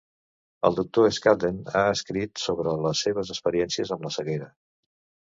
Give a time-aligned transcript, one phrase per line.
[0.69, 4.49] El doctor Scadden ha escrit sobre les seves experiències amb la ceguera.